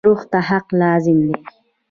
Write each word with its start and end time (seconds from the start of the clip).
روح 0.07 0.21
ته 0.31 0.39
حق 0.49 0.67
لازم 0.81 1.17
دی. 1.27 1.35